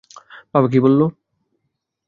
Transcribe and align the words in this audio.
বাবা 0.53 0.67
কি 0.67 0.79
বললো? 0.79 1.05